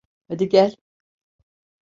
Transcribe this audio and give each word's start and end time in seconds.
Hadi 0.27 0.49
gel. 0.49 0.75